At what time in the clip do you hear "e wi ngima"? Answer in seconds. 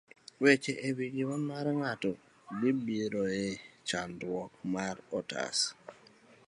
0.87-1.37